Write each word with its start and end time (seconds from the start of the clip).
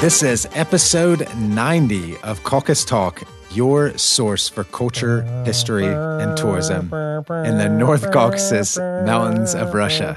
This 0.00 0.22
is 0.22 0.46
episode 0.52 1.26
90 1.38 2.18
of 2.18 2.44
Caucus 2.44 2.84
Talk, 2.84 3.20
your 3.50 3.98
source 3.98 4.48
for 4.48 4.62
culture, 4.62 5.22
history, 5.44 5.88
and 5.88 6.36
tourism 6.36 6.84
in 6.94 7.58
the 7.58 7.68
North 7.68 8.12
Caucasus 8.12 8.78
Mountains 8.78 9.56
of 9.56 9.74
Russia. 9.74 10.16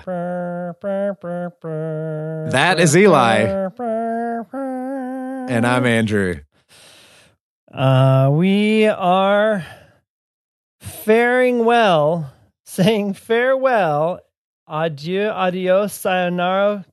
That 2.51 2.79
is 2.79 2.95
Eli, 2.95 3.69
and 5.49 5.65
I'm 5.65 5.87
Andrew. 5.87 6.41
Uh, 7.73 8.29
we 8.31 8.85
are 8.85 9.65
faring 10.79 11.65
well, 11.65 12.31
saying 12.67 13.15
farewell, 13.15 14.19
adieu, 14.67 15.27
adios, 15.29 15.93
sayonara, 15.93 16.85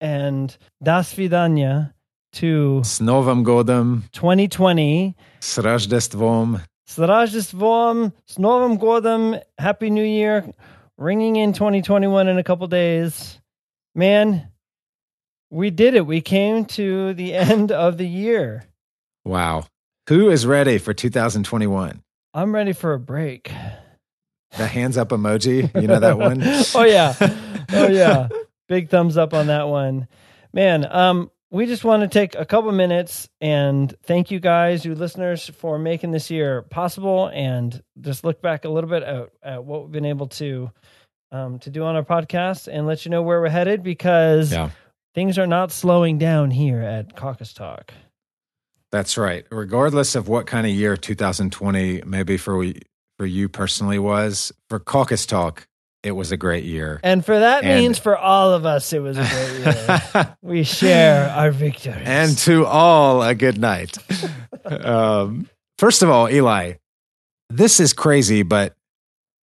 and 0.00 0.56
das 0.80 1.12
vidanya 1.12 1.92
to 2.32 2.80
S 2.84 3.00
Novym 3.00 3.44
Godem 3.44 4.02
2020. 4.12 5.14
S 5.40 5.58
Rajdestvom. 5.58 6.60
S 6.88 6.98
Rajdestvom. 6.98 8.12
S 8.28 8.36
Godem. 8.36 9.40
Happy 9.58 9.90
New 9.90 10.04
Year. 10.04 10.44
Ringing 10.98 11.36
in 11.36 11.52
2021 11.52 12.28
in 12.28 12.38
a 12.38 12.44
couple 12.44 12.66
days. 12.66 13.40
Man, 13.94 14.48
we 15.50 15.70
did 15.70 15.94
it. 15.94 16.06
We 16.06 16.20
came 16.20 16.64
to 16.66 17.14
the 17.14 17.34
end 17.50 17.72
of 17.72 17.98
the 17.98 18.06
year. 18.06 18.64
Wow. 19.24 19.64
Who 20.08 20.30
is 20.30 20.46
ready 20.46 20.78
for 20.78 20.92
2021? 20.92 22.02
I'm 22.34 22.54
ready 22.54 22.72
for 22.72 22.94
a 22.94 22.98
break. 22.98 23.52
The 24.56 24.66
hands 24.66 24.96
up 24.96 25.10
emoji, 25.10 25.72
you 25.80 25.86
know 25.86 26.00
that 26.00 26.18
one? 26.18 26.42
oh 26.74 26.84
yeah. 26.84 27.14
Oh 27.72 27.88
yeah. 27.88 28.28
Big 28.68 28.88
thumbs 28.88 29.16
up 29.16 29.32
on 29.34 29.46
that 29.46 29.68
one. 29.68 30.08
Man, 30.52 30.86
um 30.90 31.30
we 31.50 31.66
just 31.66 31.84
want 31.84 32.02
to 32.02 32.08
take 32.08 32.34
a 32.36 32.44
couple 32.44 32.70
minutes 32.72 33.28
and 33.40 33.92
thank 34.04 34.30
you 34.30 34.38
guys, 34.40 34.84
you 34.84 34.94
listeners, 34.94 35.48
for 35.48 35.78
making 35.78 36.12
this 36.12 36.30
year 36.30 36.62
possible 36.62 37.26
and 37.32 37.82
just 38.00 38.22
look 38.24 38.40
back 38.40 38.64
a 38.64 38.68
little 38.68 38.88
bit 38.90 39.02
at, 39.02 39.28
at 39.42 39.64
what 39.64 39.82
we've 39.82 39.92
been 39.92 40.04
able 40.04 40.28
to 40.28 40.70
um, 41.32 41.58
to 41.60 41.70
do 41.70 41.84
on 41.84 41.94
our 41.96 42.02
podcast 42.04 42.66
and 42.72 42.86
let 42.86 43.04
you 43.04 43.10
know 43.10 43.22
where 43.22 43.40
we're 43.40 43.48
headed 43.48 43.82
because 43.84 44.52
Yeah. 44.52 44.70
things 45.14 45.38
are 45.38 45.46
not 45.46 45.70
slowing 45.70 46.18
down 46.18 46.50
here 46.50 46.80
at 46.80 47.14
Caucus 47.16 47.52
Talk. 47.52 47.92
That's 48.90 49.16
right. 49.16 49.44
Regardless 49.52 50.16
of 50.16 50.26
what 50.28 50.46
kind 50.46 50.66
of 50.66 50.72
year 50.72 50.96
2020 50.96 52.02
maybe 52.04 52.36
for 52.36 52.56
we, 52.56 52.80
for 53.18 53.26
you 53.26 53.48
personally 53.48 53.98
was, 53.98 54.52
for 54.68 54.80
Caucus 54.80 55.24
Talk, 55.26 55.66
it 56.02 56.12
was 56.12 56.32
a 56.32 56.36
great 56.36 56.64
year. 56.64 57.00
And 57.02 57.24
for 57.24 57.38
that 57.38 57.64
And- 57.64 57.80
means 57.80 57.98
for 57.98 58.16
all 58.16 58.52
of 58.54 58.64
us 58.66 58.92
it 58.92 59.00
was 59.00 59.18
a 59.18 59.22
great 59.22 60.14
year. 60.14 60.36
we 60.42 60.62
share 60.64 61.28
our 61.30 61.50
victories. 61.50 62.02
and 62.04 62.36
to 62.38 62.64
all 62.66 63.22
a 63.22 63.34
good 63.34 63.58
night. 63.58 63.96
um, 64.64 65.48
first 65.78 66.02
of 66.02 66.08
all, 66.10 66.28
Eli, 66.30 66.74
this 67.50 67.80
is 67.80 67.92
crazy, 67.92 68.42
but 68.42 68.74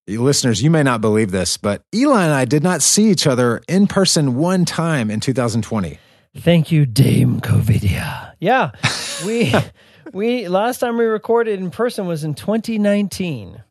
listeners, 0.09 0.63
you 0.63 0.71
may 0.71 0.83
not 0.83 1.01
believe 1.01 1.31
this, 1.31 1.57
but 1.57 1.83
Eli 1.95 2.25
and 2.25 2.33
I 2.33 2.45
did 2.45 2.63
not 2.63 2.81
see 2.83 3.11
each 3.11 3.27
other 3.27 3.61
in 3.69 3.87
person 3.87 4.37
one 4.37 4.65
time 4.65 5.11
in 5.11 5.21
2020. 5.21 5.99
Thank 6.39 6.71
you, 6.71 6.87
Dame 6.87 7.41
Covidia. 7.41 8.33
Yeah, 8.39 8.71
we 9.25 9.53
we 10.13 10.49
last 10.49 10.79
time 10.79 10.99
we 10.99 11.07
recorded 11.07 11.59
in 11.59 11.71
person 11.71 12.07
was 12.07 12.25
in 12.25 12.35
2019. 12.35 13.63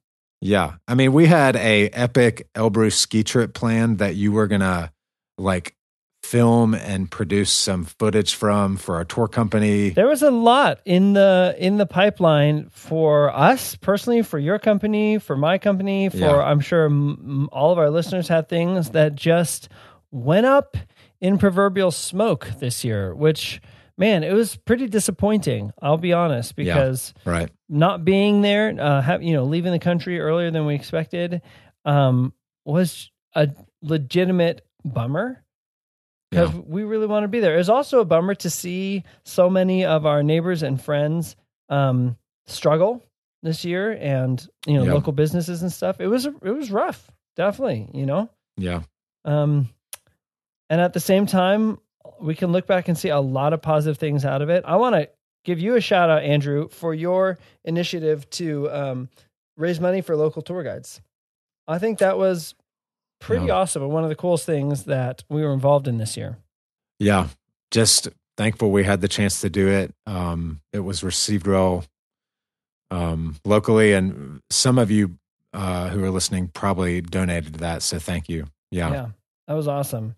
Yeah. 0.46 0.76
I 0.88 0.94
mean, 0.94 1.12
we 1.12 1.26
had 1.26 1.56
a 1.56 1.90
epic 1.90 2.48
Elbrus 2.54 2.94
ski 2.94 3.24
trip 3.24 3.54
planned 3.54 3.98
that 3.98 4.16
you 4.16 4.32
were 4.32 4.46
going 4.48 4.62
to 4.62 4.92
like 5.38 5.76
film 6.24 6.74
and 6.74 7.10
produce 7.10 7.52
some 7.52 7.86
footage 7.86 8.34
from 8.36 8.78
for 8.78 8.96
our 8.96 9.06
tour 9.06 9.28
company. 9.28 9.90
There 9.90 10.08
was 10.08 10.22
a 10.24 10.32
lot 10.32 10.80
in 10.86 11.14
the 11.14 11.56
in 11.58 11.78
the 11.78 11.86
pipeline 11.86 12.70
for 12.72 13.36
us 13.36 13.76
personally, 13.76 14.22
for 14.22 14.40
your 14.40 14.60
company, 14.60 15.18
for 15.20 15.36
my 15.36 15.58
company, 15.58 16.10
for 16.10 16.18
Yeah. 16.18 16.38
I'm 16.38 16.60
sure 16.60 16.86
m- 16.86 17.18
m- 17.24 17.50
all 17.52 17.72
of 17.72 17.78
our 17.78 17.90
listeners 17.90 18.28
had 18.28 18.48
things 18.48 18.92
that 18.92 19.16
just 19.16 19.70
went 20.12 20.46
up 20.46 20.78
in 21.22 21.38
proverbial 21.38 21.92
smoke 21.92 22.48
this 22.60 22.84
year. 22.84 23.14
Which 23.16 23.62
man, 23.98 24.24
it 24.24 24.34
was 24.34 24.56
pretty 24.56 24.88
disappointing. 24.88 25.72
I'll 25.82 25.98
be 25.98 26.14
honest 26.14 26.56
because. 26.56 27.14
Right. 27.26 27.50
not 27.68 28.06
being 28.06 28.42
there, 28.42 28.76
uh, 28.80 29.02
have, 29.02 29.24
you 29.24 29.34
know, 29.34 29.44
leaving 29.46 29.72
the 29.72 29.80
country 29.80 30.20
earlier 30.20 30.52
than 30.52 30.66
we 30.68 30.76
expected, 30.76 31.42
um, 31.84 32.32
was 32.64 33.10
a 33.34 33.50
legitimate 33.82 34.64
bummer 34.84 35.44
because 36.30 36.54
Yeah. 36.54 36.62
we 36.68 36.84
really 36.84 37.08
want 37.08 37.24
to 37.24 37.28
be 37.28 37.40
there. 37.40 37.56
It 37.56 37.58
was 37.58 37.70
also 37.70 38.00
a 38.02 38.06
bummer 38.06 38.36
to 38.36 38.50
see 38.52 39.04
so 39.24 39.50
many 39.50 39.84
of 39.86 40.06
our 40.06 40.22
neighbors 40.22 40.62
and 40.62 40.80
friends 40.80 41.36
um, 41.70 42.18
struggle 42.46 43.02
this 43.42 43.66
year, 43.66 43.92
and 44.00 44.46
you 44.68 44.76
know, 44.76 44.84
Yeah. 44.84 44.94
local 44.94 45.14
businesses 45.14 45.64
and 45.64 45.72
stuff. 45.72 46.00
It 46.00 46.08
was 46.08 46.26
it 46.28 46.42
was 46.44 46.70
rough, 46.72 47.10
definitely. 47.36 47.90
You 47.94 48.06
know, 48.06 48.30
Yeah. 48.58 48.82
um, 49.24 49.70
and 50.70 50.80
at 50.82 50.94
the 50.94 51.00
same 51.00 51.26
time, 51.26 51.80
we 52.20 52.36
can 52.36 52.52
look 52.52 52.68
back 52.68 52.88
and 52.88 52.98
see 52.98 53.10
a 53.10 53.20
lot 53.20 53.54
of 53.54 53.62
positive 53.62 53.98
things 53.98 54.26
out 54.26 54.42
of 54.42 54.50
it. 54.50 54.64
I 54.66 54.76
want 54.78 54.96
to 54.96 55.10
give 55.44 55.60
you 55.60 55.76
a 55.76 55.82
shout 55.82 56.10
out, 56.10 56.24
Andrew, 56.24 56.70
for 56.70 56.94
your 56.94 57.38
initiative 57.64 58.30
to 58.32 58.70
um, 58.72 59.10
raise 59.58 59.80
money 59.80 60.02
for 60.02 60.16
local 60.16 60.42
tour 60.42 60.64
guides. 60.64 61.02
I 61.68 61.78
think 61.80 62.00
that 62.00 62.18
was 62.18 62.56
pretty 63.20 63.46
Yeah. 63.48 63.54
awesome 63.54 63.84
and 63.84 63.92
one 63.92 64.04
of 64.04 64.10
the 64.10 64.16
coolest 64.16 64.46
things 64.46 64.86
that 64.86 65.24
we 65.30 65.42
were 65.44 65.54
involved 65.54 65.88
in 65.88 65.98
this 65.98 66.16
year. 66.18 66.38
Yeah. 67.00 67.28
Just 67.72 68.10
thankful 68.38 68.72
we 68.72 68.84
had 68.84 69.02
the 69.02 69.08
chance 69.08 69.42
to 69.42 69.50
do 69.50 69.68
it. 69.68 69.94
Um, 70.06 70.62
it 70.74 70.80
was 70.80 71.04
received 71.04 71.48
well 71.48 71.86
um, 72.92 73.36
locally, 73.44 73.94
and 73.94 74.42
some 74.50 74.78
of 74.78 74.92
you 74.92 75.18
uh, 75.54 75.90
who 75.90 76.04
are 76.04 76.10
listening 76.12 76.50
probably 76.50 77.02
donated 77.02 77.54
to 77.54 77.60
that. 77.60 77.82
So 77.82 77.98
thank 78.00 78.30
you. 78.30 78.46
Yeah. 78.72 78.92
Yeah, 78.92 79.08
that 79.48 79.54
was 79.54 79.68
awesome. 79.68 80.16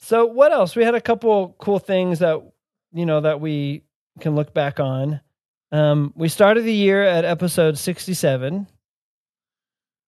So, 0.00 0.26
what 0.26 0.52
else? 0.52 0.76
We 0.76 0.84
had 0.84 0.94
a 0.94 1.00
couple 1.00 1.54
cool 1.58 1.78
things 1.78 2.18
that 2.20 2.40
you 2.92 3.06
know 3.06 3.20
that 3.20 3.40
we 3.40 3.82
can 4.20 4.34
look 4.34 4.52
back 4.54 4.78
on. 4.80 5.20
Um, 5.72 6.12
we 6.16 6.28
started 6.28 6.62
the 6.64 6.72
year 6.72 7.02
at 7.02 7.24
episode 7.24 7.76
sixty-seven, 7.78 8.66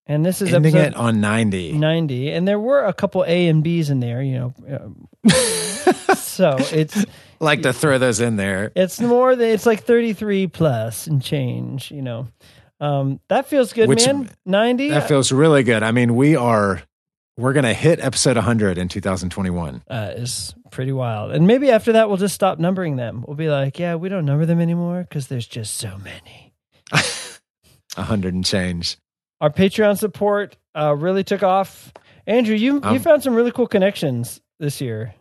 and 0.06 0.24
this 0.24 0.40
is 0.40 0.54
Ending 0.54 0.74
episode 0.76 0.92
it 0.92 0.96
on 0.96 1.20
90. 1.20 1.72
90 1.72 2.30
and 2.30 2.46
there 2.48 2.58
were 2.58 2.84
a 2.84 2.92
couple 2.94 3.24
a 3.24 3.48
and 3.48 3.62
b's 3.62 3.90
in 3.90 4.00
there 4.00 4.22
you 4.22 4.38
know 4.38 4.54
um, 4.80 5.08
so 6.16 6.56
it's 6.72 7.04
like 7.40 7.62
to 7.62 7.72
throw 7.72 7.98
those 7.98 8.20
in 8.20 8.36
there. 8.36 8.72
it's 8.74 9.00
more 9.00 9.36
than 9.36 9.48
it's 9.50 9.66
like 9.66 9.82
33 9.84 10.46
plus 10.46 11.06
and 11.06 11.22
change 11.22 11.90
you 11.90 12.00
know 12.00 12.26
um 12.80 13.20
that 13.28 13.46
feels 13.48 13.72
good 13.74 13.88
Which- 13.88 14.06
man 14.06 14.30
90 14.46 14.90
That 14.90 15.08
feels 15.08 15.30
really 15.32 15.62
good. 15.62 15.82
I 15.82 15.92
mean, 15.92 16.14
we 16.16 16.36
are 16.36 16.80
we're 17.38 17.52
going 17.54 17.64
to 17.64 17.72
hit 17.72 18.00
episode 18.00 18.36
100 18.36 18.76
in 18.78 18.88
2021. 18.88 19.82
uh, 19.88 20.10
is 20.16 20.54
pretty 20.70 20.92
wild. 20.92 21.30
And 21.30 21.46
maybe 21.46 21.70
after 21.70 21.92
that 21.92 22.08
we'll 22.08 22.18
just 22.18 22.34
stop 22.34 22.58
numbering 22.58 22.96
them. 22.96 23.24
We'll 23.26 23.36
be 23.36 23.48
like 23.48 23.78
yeah 23.78 23.94
we 23.94 24.08
don't 24.10 24.26
number 24.26 24.44
them 24.44 24.60
anymore 24.60 25.06
because 25.08 25.28
there's 25.28 25.46
just 25.46 25.76
so 25.76 25.96
many. 25.98 26.52
100 27.94 28.34
and 28.34 28.44
change. 28.44 28.98
our 29.40 29.50
patreon 29.50 29.96
support 29.96 30.56
uh 30.74 30.94
really 30.94 31.24
took 31.24 31.42
off. 31.42 31.92
Andrew 32.26 32.54
you 32.54 32.74
you 32.74 32.80
Um, 32.82 32.98
found 32.98 33.22
some 33.22 33.34
really 33.34 33.52
cool 33.52 33.66
connections 33.66 34.40
this 34.60 34.80
year. 34.80 35.14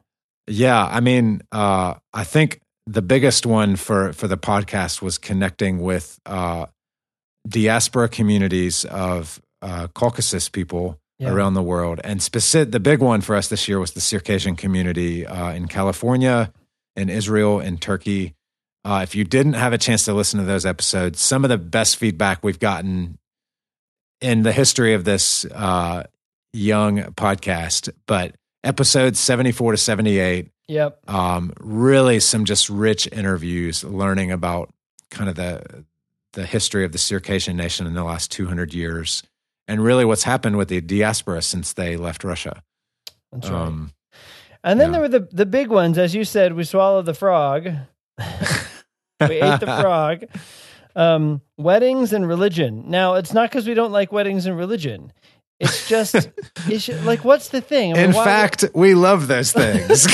Yeah, 0.50 0.86
I 0.86 1.00
mean, 1.02 1.42
uh, 1.52 1.96
I 2.14 2.24
think 2.24 2.62
the 2.86 3.02
biggest 3.02 3.46
one 3.46 3.76
for 3.76 4.14
for 4.14 4.28
the 4.28 4.38
podcast 4.38 5.02
was 5.02 5.18
connecting 5.18 5.80
with 5.80 6.20
uh, 6.26 6.66
diaspora 7.48 8.10
communities 8.10 8.86
of 8.86 9.42
uh, 9.62 9.88
Caucasus 9.94 10.50
people 10.50 10.98
Yeah. 11.20 11.32
around 11.32 11.56
the 11.56 11.64
world, 11.64 12.00
and 12.04 12.22
specific. 12.22 12.72
The 12.72 12.80
big 12.80 13.00
one 13.00 13.22
for 13.22 13.36
us 13.36 13.48
this 13.48 13.68
year 13.68 13.80
was 13.80 13.92
the 13.94 14.02
Circassian 14.02 14.56
community 14.56 15.26
uh, 15.26 15.52
in 15.52 15.68
California, 15.68 16.54
in 16.96 17.10
Israel, 17.10 17.60
in 17.60 17.80
Turkey. 17.80 18.36
Uh, 18.86 19.00
if 19.02 19.16
you 19.16 19.24
didn't 19.24 19.54
have 19.54 19.74
a 19.74 19.80
chance 19.80 20.06
to 20.06 20.14
listen 20.14 20.40
to 20.40 20.46
those 20.46 20.66
episodes, 20.66 21.20
some 21.20 21.44
of 21.44 21.50
the 21.50 21.58
best 21.58 21.98
feedback 21.98 22.44
we've 22.44 22.60
gotten 22.60 23.18
in 24.22 24.44
the 24.44 24.52
history 24.52 24.94
of 24.94 25.06
this 25.06 25.44
uh, 25.46 26.04
young 26.54 27.00
podcast, 27.14 27.90
but 28.06 28.36
episodes 28.64 29.20
74 29.20 29.72
to 29.74 29.78
78 29.78 30.52
yep 30.68 31.00
um, 31.10 31.54
really 31.60 32.20
some 32.20 32.44
just 32.44 32.70
rich 32.70 33.08
interviews 33.12 33.84
learning 33.84 34.32
about 34.32 34.74
kind 35.10 35.30
of 35.30 35.36
the 35.36 35.86
the 36.34 36.46
history 36.46 36.84
of 36.84 36.92
the 36.92 36.98
Circassian 36.98 37.56
nation 37.56 37.88
in 37.88 37.94
the 37.94 38.04
last 38.04 38.30
200 38.32 38.74
years 38.74 39.24
and 39.68 39.84
really 39.84 40.06
what's 40.06 40.24
happened 40.24 40.58
with 40.58 40.70
the 40.70 40.82
diaspora 40.82 41.42
since 41.42 41.74
they 41.74 41.98
left 41.98 42.24
Russia. 42.24 42.62
that's 43.32 43.50
right 43.50 43.62
Um, 43.68 43.92
And 44.64 44.80
then 44.80 44.88
Yeah. 44.88 44.92
there 44.94 45.02
were 45.02 45.20
the 45.20 45.28
the 45.32 45.46
big 45.46 45.70
ones, 45.70 45.98
as 45.98 46.14
you 46.16 46.24
said. 46.24 46.54
We 46.54 46.64
swallowed 46.64 47.06
the 47.06 47.14
frog. 47.14 47.64
we 49.22 49.42
ate 49.42 49.60
the 49.60 49.78
frog. 49.82 50.24
Um, 50.96 51.42
weddings 51.58 52.12
and 52.14 52.28
religion. 52.28 52.86
Now, 52.88 53.14
it's 53.16 53.32
not 53.34 53.50
because 53.52 53.68
we 53.68 53.76
don't 53.76 53.92
like 53.92 54.12
weddings 54.12 54.46
and 54.48 54.58
religion. 54.58 55.14
It's 55.60 55.88
just, 55.88 56.16
it's 56.68 56.86
ju- 56.88 56.96
like, 57.06 57.24
what's 57.24 57.50
the 57.50 57.62
thing? 57.62 57.94
I 57.94 57.98
mean, 57.98 58.06
In 58.06 58.14
fact, 58.14 58.66
we 58.74 58.94
love 58.96 59.28
those 59.28 59.52
things. 59.52 60.08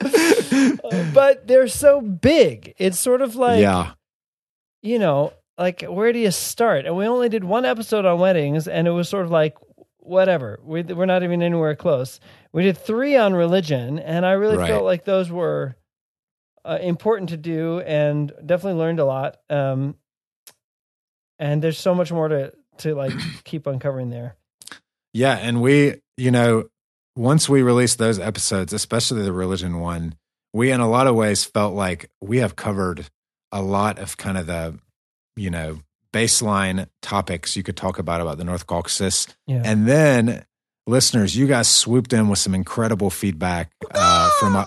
but 1.14 1.46
they're 1.46 1.68
so 1.68 2.00
big. 2.00 2.74
It's 2.78 2.98
sort 2.98 3.22
of 3.22 3.36
like, 3.36 3.60
yeah. 3.60 3.92
you 4.82 4.98
know, 4.98 5.32
like 5.62 5.82
where 5.82 6.12
do 6.12 6.18
you 6.18 6.30
start? 6.30 6.86
And 6.86 6.96
we 6.96 7.06
only 7.06 7.28
did 7.28 7.44
one 7.44 7.64
episode 7.64 8.04
on 8.04 8.18
weddings, 8.18 8.66
and 8.68 8.86
it 8.88 8.90
was 8.90 9.08
sort 9.08 9.24
of 9.24 9.30
like, 9.30 9.56
whatever. 9.98 10.58
We, 10.64 10.82
we're 10.82 11.06
not 11.06 11.22
even 11.22 11.42
anywhere 11.42 11.76
close. 11.76 12.18
We 12.52 12.64
did 12.64 12.76
three 12.76 13.16
on 13.16 13.34
religion, 13.34 13.98
and 13.98 14.26
I 14.26 14.32
really 14.32 14.56
Right. 14.56 14.68
felt 14.68 14.84
like 14.84 15.04
those 15.04 15.30
were 15.30 15.76
uh, 16.64 16.78
important 16.82 17.30
to 17.30 17.36
do, 17.36 17.80
and 17.80 18.32
definitely 18.44 18.78
learned 18.80 18.98
a 19.00 19.04
lot. 19.04 19.38
Um, 19.48 19.94
and 21.38 21.62
there's 21.62 21.78
so 21.78 21.94
much 21.94 22.12
more 22.12 22.28
to 22.28 22.52
to 22.78 22.94
like 22.94 23.12
keep 23.44 23.66
uncovering 23.66 24.10
there. 24.10 24.36
Yeah, 25.12 25.34
and 25.36 25.60
we, 25.60 25.96
you 26.16 26.30
know, 26.30 26.64
once 27.16 27.48
we 27.48 27.62
released 27.62 27.98
those 27.98 28.18
episodes, 28.18 28.72
especially 28.72 29.22
the 29.22 29.32
religion 29.32 29.80
one, 29.80 30.14
we 30.52 30.70
in 30.70 30.80
a 30.80 30.88
lot 30.88 31.06
of 31.06 31.14
ways 31.14 31.44
felt 31.44 31.74
like 31.74 32.10
we 32.20 32.38
have 32.38 32.56
covered 32.56 33.06
a 33.50 33.60
lot 33.62 33.98
of 33.98 34.16
kind 34.16 34.38
of 34.38 34.46
the, 34.46 34.78
you 35.36 35.50
know, 35.50 35.80
baseline 36.12 36.86
topics 37.00 37.56
you 37.56 37.62
could 37.62 37.76
talk 37.76 37.98
about 37.98 38.20
about 38.20 38.38
the 38.38 38.44
North 38.44 38.66
Caucasus. 38.66 39.26
Yeah. 39.46 39.62
And 39.64 39.86
then 39.86 40.44
listeners, 40.86 41.36
you 41.36 41.46
guys 41.46 41.68
swooped 41.68 42.12
in 42.12 42.28
with 42.28 42.38
some 42.38 42.54
incredible 42.54 43.10
feedback 43.10 43.72
uh, 43.94 44.30
from 44.38 44.56
uh, 44.56 44.66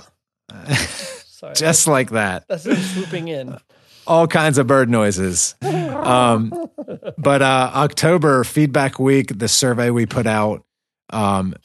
Sorry, 0.76 1.54
just 1.56 1.88
like 1.88 2.12
that. 2.12 2.46
that's, 2.48 2.64
that's 2.64 2.86
swooping 2.92 3.28
in. 3.28 3.58
all 4.08 4.28
kinds 4.28 4.58
of 4.58 4.68
bird 4.68 4.90
noises. 4.90 5.56
Um, 5.64 6.54
but 7.18 7.42
uh, 7.42 7.72
October 7.74 8.44
feedback 8.44 9.00
week, 9.00 9.38
the 9.38 9.48
survey 9.48 9.90
we 9.90 10.06
put 10.06 10.28
out, 10.28 10.64
um, 11.10 11.56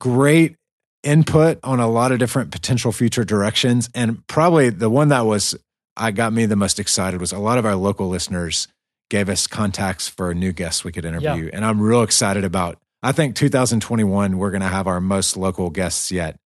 great 0.00 0.56
input 1.02 1.60
on 1.62 1.78
a 1.78 1.88
lot 1.88 2.10
of 2.10 2.18
different 2.18 2.50
potential 2.50 2.90
future 2.92 3.24
directions, 3.24 3.88
and 3.94 4.26
probably 4.26 4.70
the 4.70 4.90
one 4.90 5.08
that 5.08 5.26
was 5.26 5.54
I 5.96 6.10
got 6.10 6.32
me 6.32 6.46
the 6.46 6.56
most 6.56 6.78
excited 6.78 7.20
was 7.20 7.32
a 7.32 7.38
lot 7.38 7.58
of 7.58 7.66
our 7.66 7.74
local 7.74 8.08
listeners 8.08 8.68
gave 9.08 9.28
us 9.28 9.46
contacts 9.46 10.08
for 10.08 10.34
new 10.34 10.52
guests 10.52 10.84
we 10.84 10.92
could 10.92 11.04
interview, 11.04 11.48
and 11.52 11.64
I'm 11.64 11.80
real 11.80 12.02
excited 12.02 12.44
about. 12.44 12.78
I 13.02 13.12
think 13.12 13.36
2021 13.36 14.36
we're 14.36 14.50
going 14.50 14.62
to 14.62 14.66
have 14.68 14.86
our 14.86 15.00
most 15.00 15.36
local 15.36 15.70
guests 15.70 16.10
yet 16.10 16.36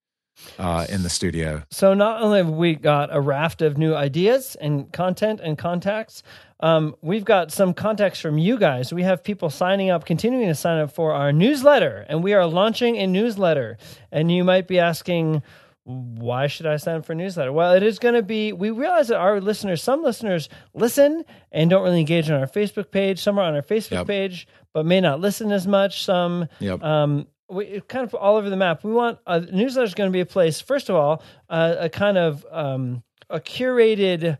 uh, 0.58 0.86
in 0.88 1.02
the 1.02 1.08
studio. 1.08 1.62
So 1.70 1.94
not 1.94 2.22
only 2.22 2.38
have 2.38 2.50
we 2.50 2.74
got 2.74 3.14
a 3.14 3.20
raft 3.20 3.62
of 3.62 3.78
new 3.78 3.94
ideas 3.94 4.56
and 4.60 4.92
content 4.92 5.40
and 5.42 5.56
contacts, 5.56 6.22
um, 6.60 6.94
we've 7.00 7.24
got 7.24 7.50
some 7.50 7.72
contacts 7.72 8.20
from 8.20 8.36
you 8.36 8.58
guys. 8.58 8.92
We 8.92 9.02
have 9.02 9.24
people 9.24 9.48
signing 9.50 9.90
up, 9.90 10.04
continuing 10.04 10.48
to 10.48 10.54
sign 10.54 10.78
up 10.78 10.92
for 10.92 11.12
our 11.14 11.32
newsletter, 11.32 12.04
and 12.08 12.22
we 12.22 12.34
are 12.34 12.46
launching 12.46 12.96
a 12.98 13.06
newsletter. 13.06 13.78
And 14.12 14.30
you 14.30 14.44
might 14.44 14.68
be 14.68 14.78
asking, 14.78 15.42
why 15.84 16.46
should 16.46 16.66
I 16.66 16.76
sign 16.76 16.96
up 16.96 17.06
for 17.06 17.12
a 17.12 17.16
newsletter? 17.16 17.52
Well, 17.52 17.72
it 17.72 17.82
is 17.82 17.98
going 17.98 18.14
to 18.14 18.22
be. 18.22 18.52
We 18.52 18.70
realize 18.70 19.08
that 19.08 19.18
our 19.18 19.40
listeners, 19.40 19.82
some 19.82 20.02
listeners 20.02 20.48
listen 20.74 21.24
and 21.52 21.70
don't 21.70 21.82
really 21.82 22.00
engage 22.00 22.30
on 22.30 22.38
our 22.40 22.46
Facebook 22.46 22.90
page. 22.90 23.18
Some 23.20 23.38
are 23.38 23.44
on 23.44 23.54
our 23.54 23.62
Facebook 23.62 23.90
Yep. 23.92 24.06
page, 24.06 24.46
but 24.74 24.84
may 24.86 25.00
not 25.00 25.20
listen 25.20 25.50
as 25.52 25.66
much. 25.66 26.04
Some 26.04 26.46
Yep. 26.60 26.82
um, 26.84 27.26
we 27.48 27.80
kind 27.88 28.04
of 28.04 28.14
all 28.14 28.36
over 28.36 28.48
the 28.50 28.56
map. 28.56 28.84
We 28.84 28.92
want 28.92 29.18
a 29.26 29.40
newsletter 29.40 29.84
is 29.86 29.94
going 29.94 30.08
to 30.10 30.12
be 30.12 30.20
a 30.20 30.26
place. 30.26 30.60
First 30.60 30.88
of 30.90 30.96
all, 30.96 31.22
uh, 31.48 31.76
a 31.80 31.88
kind 31.88 32.16
of 32.18 32.46
um, 32.52 33.02
a 33.28 33.40
curated 33.40 34.38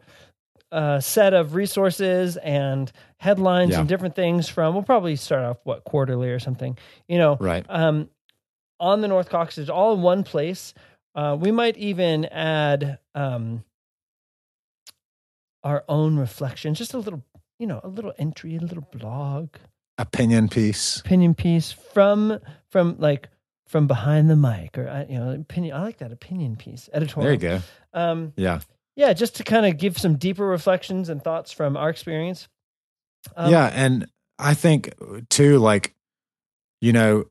uh, 0.72 1.00
set 1.00 1.34
of 1.34 1.54
resources 1.56 2.37
and 2.37 2.92
headlines 3.16 3.72
Yeah. 3.72 3.81
and 3.81 3.88
different 3.88 4.14
things 4.14 4.48
from. 4.48 4.75
We'll 4.75 4.84
probably 4.84 5.16
start 5.16 5.42
off 5.42 5.56
what 5.64 5.82
quarterly 5.84 6.31
or 6.31 6.38
something. 6.38 6.78
You 7.08 7.19
know, 7.19 7.37
Right. 7.40 7.66
um, 7.69 8.08
on 8.78 9.00
the 9.00 9.08
North 9.08 9.28
Caucasus, 9.28 9.69
all 9.69 9.94
in 9.94 10.02
one 10.02 10.22
place. 10.22 10.72
Uh, 11.15 11.37
we 11.39 11.51
might 11.51 11.77
even 11.77 12.25
add 12.27 12.99
um, 13.15 13.65
our 15.62 15.85
own 15.89 16.17
reflections, 16.17 16.79
just 16.79 16.95
a 16.95 16.99
little, 16.99 17.23
you 17.59 17.67
know, 17.67 17.81
a 17.83 17.89
little 17.89 18.12
entry, 18.19 18.57
a 18.57 18.61
little 18.61 18.87
blog 18.93 19.57
Opinion 19.99 20.49
piece. 20.49 21.01
opinion 21.01 21.35
piece 21.35 21.73
from 21.73 22.39
from 22.71 22.97
like 22.99 23.29
from 23.67 23.87
behind 23.87 24.31
the 24.31 24.37
mic 24.37 24.79
or 24.79 24.89
uh, 24.89 25.05
you 25.07 25.19
know 25.19 25.33
opinion 25.33 25.77
i 25.77 25.83
like 25.83 25.99
that 25.99 26.11
opinion 26.11 26.57
piece 26.57 26.89
editorial 26.95 27.37
There 27.39 27.53
you 27.53 27.59
go. 27.59 27.62
um 27.93 28.33
Yeah. 28.39 28.61
yeah 28.97 29.12
just 29.12 29.37
to 29.37 29.45
kind 29.45 29.67
of 29.67 29.77
give 29.77 29.99
some 29.99 30.17
deeper 30.17 30.47
reflections 30.47 31.11
and 31.11 31.23
thoughts 31.23 31.53
from 31.53 31.77
our 31.77 31.91
experience 31.91 32.49
um, 33.37 33.51
yeah, 33.53 33.67
and 33.75 34.07
I 34.39 34.55
think 34.55 34.95
too, 35.29 35.59
like 35.59 35.95
you 36.81 36.95
know, 36.95 37.27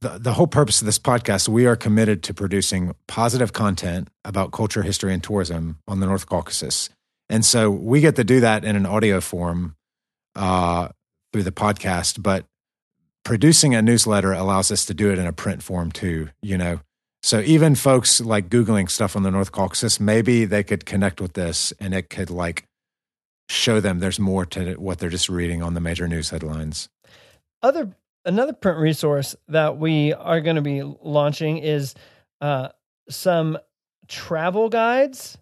the 0.00 0.18
the 0.18 0.32
whole 0.32 0.46
purpose 0.46 0.80
of 0.80 0.86
this 0.86 0.98
podcast, 0.98 1.48
we 1.48 1.66
are 1.66 1.76
committed 1.76 2.22
to 2.24 2.34
producing 2.34 2.94
positive 3.06 3.52
content 3.52 4.08
about 4.24 4.52
culture, 4.52 4.82
history, 4.82 5.12
and 5.12 5.22
tourism 5.22 5.78
on 5.86 6.00
the 6.00 6.06
North 6.06 6.26
Caucasus, 6.26 6.88
and 7.28 7.44
so 7.44 7.70
we 7.70 8.00
get 8.00 8.16
to 8.16 8.24
do 8.24 8.40
that 8.40 8.64
in 8.64 8.76
an 8.76 8.86
audio 8.86 9.20
form 9.20 9.76
uh, 10.34 10.88
through 11.32 11.42
the 11.42 11.52
podcast, 11.52 12.22
but 12.22 12.46
producing 13.24 13.74
a 13.74 13.82
newsletter 13.82 14.32
allows 14.32 14.70
us 14.70 14.84
to 14.86 14.94
do 14.94 15.10
it 15.10 15.18
in 15.18 15.26
a 15.26 15.32
print 15.32 15.62
form 15.62 15.92
too. 15.92 16.30
You 16.42 16.58
know. 16.58 16.80
So 17.22 17.40
even 17.40 17.74
folks 17.74 18.22
like 18.22 18.48
googling 18.48 18.90
stuff 18.90 19.14
on 19.14 19.24
the 19.24 19.30
North 19.30 19.52
Caucasus, 19.52 20.00
maybe 20.00 20.46
they 20.46 20.62
could 20.62 20.86
connect 20.86 21.20
with 21.20 21.34
this, 21.34 21.72
and 21.78 21.92
it 21.92 22.08
could 22.08 22.30
like 22.30 22.64
show 23.50 23.80
them 23.80 23.98
there's 23.98 24.20
more 24.20 24.46
to 24.46 24.74
what 24.74 24.98
they're 24.98 25.10
just 25.10 25.28
reading 25.28 25.62
on 25.62 25.74
the 25.74 25.80
major 25.80 26.08
news 26.08 26.30
headlines. 26.30 26.88
other 27.62 27.94
another 28.24 28.52
print 28.52 28.78
resource 28.78 29.34
that 29.48 29.78
we 29.78 30.12
are 30.12 30.40
going 30.40 30.56
to 30.56 30.62
be 30.62 30.82
launching 30.82 31.58
is 31.58 31.94
uh 32.40 32.68
some 33.08 33.58
travel 34.08 34.68
guides 34.68 35.38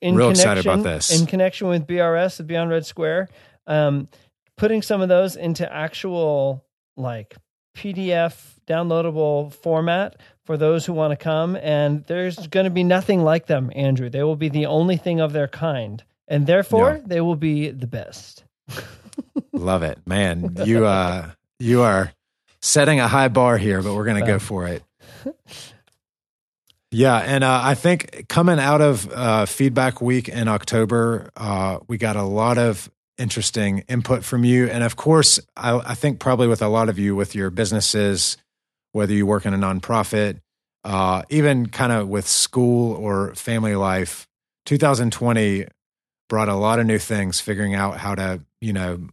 in 0.00 0.14
Real 0.14 0.30
excited 0.30 0.64
about 0.64 0.78
connection- 0.82 0.94
this. 0.96 1.20
in 1.20 1.26
connection 1.26 1.68
with 1.68 1.86
brs 1.86 2.36
the 2.36 2.42
beyond 2.44 2.70
red 2.70 2.84
square 2.86 3.28
um 3.66 4.08
putting 4.56 4.82
some 4.82 5.00
of 5.00 5.08
those 5.08 5.36
into 5.36 5.70
actual 5.72 6.64
like 6.96 7.34
pdf 7.76 8.34
downloadable 8.66 9.52
format 9.52 10.16
for 10.44 10.56
those 10.56 10.86
who 10.86 10.92
want 10.92 11.10
to 11.10 11.16
come 11.16 11.56
and 11.56 12.04
there's 12.06 12.46
going 12.48 12.64
to 12.64 12.70
be 12.70 12.84
nothing 12.84 13.22
like 13.22 13.46
them 13.46 13.70
andrew 13.74 14.08
they 14.08 14.22
will 14.22 14.36
be 14.36 14.48
the 14.48 14.66
only 14.66 14.96
thing 14.96 15.20
of 15.20 15.32
their 15.32 15.48
kind 15.48 16.04
and 16.28 16.46
therefore 16.46 16.96
Yeah. 17.00 17.02
they 17.06 17.20
will 17.20 17.36
be 17.36 17.70
the 17.70 17.86
best 17.86 18.44
Love 19.54 19.82
it, 19.84 19.98
man. 20.06 20.56
You 20.64 20.84
uh, 20.84 21.30
you 21.58 21.82
are 21.82 22.12
setting 22.60 23.00
a 23.00 23.08
high 23.08 23.28
bar 23.28 23.56
here, 23.56 23.80
but 23.82 23.94
we're 23.94 24.04
gonna 24.04 24.26
go 24.26 24.38
for 24.38 24.66
it. 24.66 24.82
Yeah, 26.90 27.16
and 27.18 27.42
uh, 27.42 27.60
I 27.62 27.74
think 27.74 28.28
coming 28.28 28.60
out 28.60 28.80
of 28.80 29.10
uh, 29.12 29.46
feedback 29.46 30.00
week 30.00 30.28
in 30.28 30.46
October, 30.46 31.30
uh, 31.36 31.78
we 31.88 31.98
got 31.98 32.14
a 32.14 32.22
lot 32.22 32.56
of 32.56 32.88
interesting 33.18 33.80
input 33.88 34.22
from 34.24 34.44
you, 34.44 34.68
and 34.68 34.84
of 34.84 34.94
course, 34.94 35.40
I, 35.56 35.78
I 35.78 35.94
think 35.94 36.20
probably 36.20 36.46
with 36.46 36.62
a 36.62 36.68
lot 36.68 36.88
of 36.88 36.98
you 36.98 37.16
with 37.16 37.34
your 37.34 37.50
businesses, 37.50 38.36
whether 38.92 39.12
you 39.12 39.26
work 39.26 39.44
in 39.44 39.54
a 39.54 39.58
nonprofit, 39.58 40.38
uh, 40.84 41.22
even 41.30 41.66
kind 41.66 41.90
of 41.90 42.08
with 42.08 42.28
school 42.28 42.94
or 42.94 43.34
family 43.34 43.74
life, 43.74 44.28
2020 44.66 45.66
brought 46.28 46.48
a 46.48 46.54
lot 46.54 46.78
of 46.78 46.86
new 46.86 46.98
things, 46.98 47.40
figuring 47.40 47.74
out 47.74 47.96
how 47.98 48.14
to, 48.14 48.40
you 48.60 48.72
know, 48.72 49.08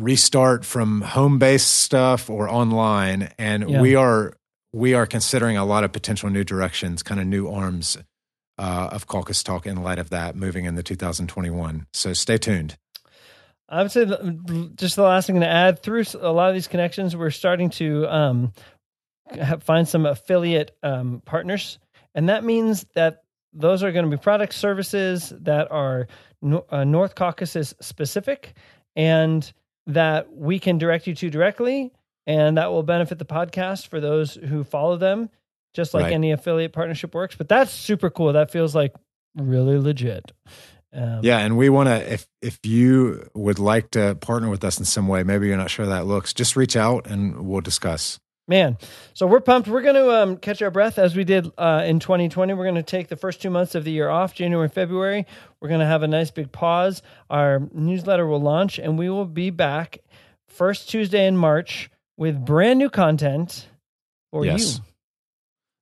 restart 0.00 0.64
from 0.64 1.02
home 1.02 1.38
based 1.38 1.70
stuff 1.70 2.30
or 2.30 2.48
online. 2.48 3.32
And 3.38 3.68
Yeah. 3.68 3.80
we 3.80 3.94
are 3.94 4.34
we 4.72 4.94
are 4.94 5.06
considering 5.06 5.56
a 5.56 5.64
lot 5.64 5.82
of 5.82 5.92
potential 5.92 6.30
new 6.30 6.44
directions, 6.44 7.02
kind 7.02 7.20
of 7.20 7.26
new 7.26 7.48
arms 7.48 7.96
uh, 8.56 8.88
of 8.92 9.06
Caucus 9.08 9.42
Talk 9.42 9.66
in 9.66 9.82
light 9.82 9.98
of 9.98 10.10
that 10.10 10.36
moving 10.36 10.64
into 10.64 10.82
2021. 10.82 11.86
So 11.92 12.12
stay 12.12 12.38
tuned. 12.38 12.76
I 13.68 13.82
would 13.82 13.90
say 13.92 14.04
just 14.76 14.96
the 14.96 15.02
last 15.02 15.26
thing 15.26 15.40
to 15.40 15.48
add 15.48 15.82
through 15.82 16.04
a 16.20 16.32
lot 16.32 16.48
of 16.48 16.54
these 16.54 16.68
connections, 16.68 17.16
we're 17.16 17.30
starting 17.30 17.70
to 17.70 18.06
um, 18.08 18.52
find 19.60 19.88
some 19.88 20.06
affiliate 20.06 20.76
um, 20.82 21.22
partners, 21.24 21.78
and 22.14 22.28
that 22.28 22.44
means 22.44 22.84
that 22.94 23.22
those 23.52 23.82
are 23.82 23.92
going 23.92 24.08
to 24.08 24.16
be 24.16 24.20
product 24.20 24.54
services 24.54 25.32
that 25.40 25.70
are 25.70 26.08
uh, 26.70 26.84
North 26.84 27.14
Caucasus 27.14 27.74
specific, 27.80 28.54
and 28.96 29.52
that 29.86 30.32
we 30.34 30.58
can 30.58 30.78
direct 30.78 31.06
you 31.06 31.14
to 31.14 31.30
directly, 31.30 31.92
and 32.26 32.56
that 32.58 32.70
will 32.70 32.82
benefit 32.82 33.18
the 33.18 33.24
podcast 33.24 33.88
for 33.88 34.00
those 34.00 34.34
who 34.34 34.62
follow 34.64 34.96
them, 34.96 35.30
just 35.74 35.94
like 35.94 36.04
Right. 36.04 36.12
any 36.12 36.32
affiliate 36.32 36.72
partnership 36.72 37.14
works. 37.14 37.34
But 37.36 37.48
that's 37.48 37.70
super 37.72 38.10
cool. 38.10 38.32
That 38.32 38.50
feels 38.50 38.74
like 38.74 38.94
really 39.36 39.78
legit. 39.78 40.32
Um, 40.92 41.20
Yeah, 41.22 41.38
and 41.38 41.56
we 41.56 41.68
want 41.68 41.88
to 41.88 42.12
if 42.12 42.26
if 42.42 42.58
you 42.64 43.28
would 43.34 43.58
like 43.60 43.90
to 43.92 44.16
partner 44.16 44.48
with 44.50 44.64
us 44.64 44.78
in 44.78 44.84
some 44.84 45.06
way, 45.08 45.22
maybe 45.22 45.46
you're 45.46 45.56
not 45.56 45.70
sure 45.70 45.84
how 45.84 45.90
that 45.92 46.06
looks, 46.06 46.32
just 46.32 46.56
reach 46.56 46.76
out 46.76 47.06
and 47.06 47.46
we'll 47.46 47.60
discuss. 47.60 48.18
Man, 48.50 48.78
so 49.14 49.28
we're 49.28 49.38
pumped. 49.38 49.68
We're 49.68 49.80
going 49.80 49.94
to 49.94 50.10
um, 50.10 50.36
catch 50.36 50.60
our 50.60 50.72
breath 50.72 50.98
as 50.98 51.14
we 51.14 51.22
did 51.22 51.48
uh, 51.56 51.84
in 51.86 52.00
2020. 52.00 52.52
We're 52.54 52.64
going 52.64 52.74
to 52.74 52.82
take 52.82 53.06
the 53.06 53.14
first 53.14 53.40
two 53.40 53.48
months 53.48 53.76
of 53.76 53.84
the 53.84 53.92
year 53.92 54.08
off, 54.08 54.34
January 54.34 54.68
February. 54.68 55.24
We're 55.60 55.68
going 55.68 55.78
to 55.78 55.86
have 55.86 56.02
a 56.02 56.08
nice 56.08 56.32
big 56.32 56.50
pause. 56.50 57.00
Our 57.30 57.62
newsletter 57.72 58.26
will 58.26 58.40
launch, 58.40 58.80
and 58.80 58.98
we 58.98 59.08
will 59.08 59.24
be 59.24 59.50
back 59.50 60.00
first 60.48 60.90
Tuesday 60.90 61.28
in 61.28 61.36
March 61.36 61.90
with 62.16 62.44
brand 62.44 62.80
new 62.80 62.90
content 62.90 63.68
for 64.32 64.44
Yes. 64.44 64.78
you. 64.78 64.84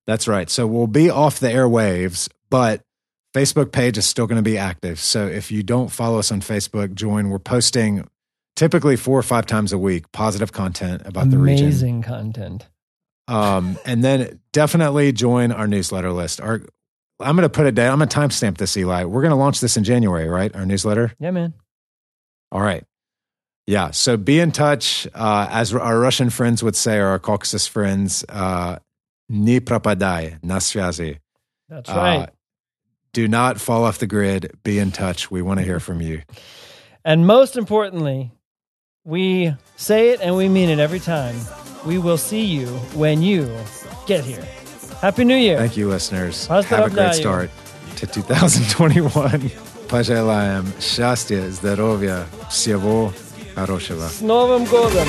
That's 0.05 0.27
right. 0.27 0.47
So 0.47 0.67
we'll 0.67 0.85
be 0.85 1.09
off 1.09 1.39
the 1.39 1.47
airwaves, 1.47 2.29
but 2.51 2.81
Facebook 3.33 3.71
page 3.71 3.97
is 3.97 4.05
still 4.05 4.27
going 4.27 4.43
to 4.43 4.47
be 4.47 4.59
active. 4.59 4.99
So 4.99 5.25
if 5.25 5.51
you 5.51 5.63
don't 5.63 5.89
follow 5.89 6.19
us 6.19 6.31
on 6.31 6.41
Facebook, 6.41 6.93
join. 6.93 7.29
We're 7.31 7.39
posting 7.39 8.07
typically 8.55 8.95
four 8.95 9.17
or 9.17 9.23
five 9.23 9.45
times 9.45 9.71
a 9.73 9.77
week 9.77 10.11
positive 10.11 10.51
content 10.51 11.01
about 11.05 11.23
Amazing 11.23 11.31
the 11.31 11.37
region. 11.37 11.65
Amazing 11.65 12.01
content. 12.03 12.67
Um, 13.27 13.77
and 13.85 14.03
then 14.03 14.39
definitely 14.53 15.11
join 15.11 15.51
our 15.51 15.67
newsletter 15.67 16.11
list. 16.11 16.41
Our, 16.41 16.61
I'm 17.19 17.35
going 17.35 17.47
to 17.47 17.49
put 17.49 17.67
it 17.67 17.75
down. 17.75 17.91
I'm 17.91 17.99
going 17.99 18.09
to 18.09 18.17
timestamp 18.17 18.57
this, 18.57 18.75
Eli. 18.75 19.03
We're 19.03 19.21
going 19.21 19.31
to 19.31 19.37
launch 19.37 19.59
this 19.59 19.77
in 19.77 19.83
January, 19.83 20.27
right? 20.27 20.53
Our 20.55 20.65
newsletter. 20.65 21.13
Yeah, 21.19 21.31
man. 21.31 21.53
All 22.51 22.61
right. 22.61 22.83
Yeah. 23.67 23.91
So 23.91 24.17
be 24.17 24.39
in 24.39 24.51
touch. 24.51 25.07
Uh, 25.13 25.47
as 25.51 25.73
our 25.75 25.99
Russian 25.99 26.31
friends 26.31 26.63
would 26.63 26.75
say, 26.75 26.97
or 26.97 27.07
our 27.07 27.19
Caucasus 27.19 27.67
friends, 27.67 28.25
uh, 28.29 28.79
ni 29.29 29.59
propadai, 29.59 30.43
na 30.43 30.57
sviazi. 30.57 31.19
That's 31.69 31.89
right. 31.89 32.17
Uh, 32.17 32.27
do 33.13 33.27
not 33.27 33.59
fall 33.59 33.83
off 33.83 33.99
the 33.99 34.07
grid. 34.07 34.57
Be 34.63 34.79
in 34.79 34.91
touch. 34.91 35.29
We 35.29 35.43
want 35.43 35.59
to 35.59 35.65
hear 35.65 35.79
from 35.79 36.01
you. 36.01 36.23
And 37.05 37.25
most 37.25 37.55
importantly, 37.55 38.33
we 39.04 39.54
say 39.76 40.10
it 40.10 40.20
and 40.20 40.36
we 40.36 40.48
mean 40.48 40.68
it 40.70 40.78
every 40.78 41.00
time. 41.00 41.36
We 41.84 41.98
will 41.98 42.18
see 42.18 42.44
you 42.44 42.66
when 42.94 43.22
you 43.22 43.54
get 44.06 44.24
here. 44.24 44.44
Happy 45.00 45.24
New 45.24 45.36
Year. 45.36 45.58
Thank 45.58 45.76
you, 45.76 45.88
listeners. 45.88 46.46
Have 46.46 46.70
a 46.72 46.90
great 46.90 47.14
start 47.14 47.50
to 47.96 48.06
2021. 48.06 49.52
Пожелаем 49.88 50.72
счастья, 50.80 51.50
здоровья, 51.50 52.26
всего 52.50 53.12
хорошего. 53.54 54.08
С 54.08 54.20
Новым 54.20 54.64
годом! 54.64 55.06